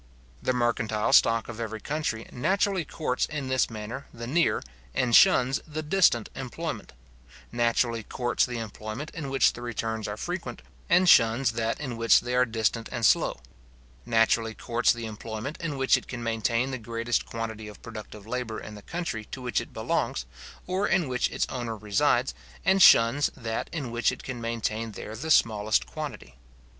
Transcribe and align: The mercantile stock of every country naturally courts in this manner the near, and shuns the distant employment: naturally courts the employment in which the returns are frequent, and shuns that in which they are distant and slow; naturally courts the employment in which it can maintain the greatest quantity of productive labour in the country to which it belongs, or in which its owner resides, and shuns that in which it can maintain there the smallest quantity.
The 0.41 0.51
mercantile 0.51 1.13
stock 1.13 1.47
of 1.47 1.59
every 1.59 1.79
country 1.79 2.25
naturally 2.31 2.83
courts 2.85 3.27
in 3.27 3.49
this 3.49 3.69
manner 3.69 4.07
the 4.11 4.25
near, 4.25 4.63
and 4.95 5.15
shuns 5.15 5.61
the 5.67 5.83
distant 5.83 6.27
employment: 6.33 6.93
naturally 7.51 8.01
courts 8.01 8.43
the 8.47 8.57
employment 8.57 9.11
in 9.13 9.29
which 9.29 9.53
the 9.53 9.61
returns 9.61 10.07
are 10.07 10.17
frequent, 10.17 10.63
and 10.89 11.07
shuns 11.07 11.51
that 11.51 11.79
in 11.79 11.97
which 11.97 12.21
they 12.21 12.33
are 12.33 12.45
distant 12.47 12.89
and 12.91 13.05
slow; 13.05 13.41
naturally 14.03 14.55
courts 14.55 14.91
the 14.91 15.05
employment 15.05 15.57
in 15.61 15.77
which 15.77 15.95
it 15.95 16.07
can 16.07 16.23
maintain 16.23 16.71
the 16.71 16.79
greatest 16.79 17.27
quantity 17.27 17.67
of 17.67 17.83
productive 17.83 18.25
labour 18.25 18.59
in 18.59 18.73
the 18.73 18.81
country 18.81 19.25
to 19.25 19.39
which 19.39 19.61
it 19.61 19.71
belongs, 19.71 20.25
or 20.65 20.87
in 20.87 21.07
which 21.07 21.29
its 21.29 21.45
owner 21.49 21.77
resides, 21.77 22.33
and 22.65 22.81
shuns 22.81 23.29
that 23.37 23.69
in 23.71 23.91
which 23.91 24.11
it 24.11 24.23
can 24.23 24.41
maintain 24.41 24.93
there 24.93 25.15
the 25.15 25.29
smallest 25.29 25.85
quantity. 25.85 26.37